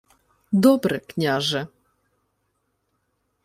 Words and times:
—Добре, 0.51 0.99
княже. 0.99 1.67